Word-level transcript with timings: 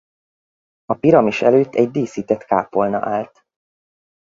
A 0.85 0.93
piramis 0.93 1.41
előtt 1.41 1.75
egy 1.75 1.91
díszített 1.91 2.43
kápolna 2.43 2.99
állt. 3.09 3.45